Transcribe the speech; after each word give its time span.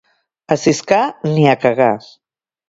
A 0.55 0.55
Siscar, 0.61 1.01
ni 1.35 1.45
a 1.53 1.55
cagar. 1.67 1.93